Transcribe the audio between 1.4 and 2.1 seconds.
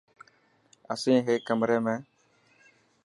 ڪمري ۾.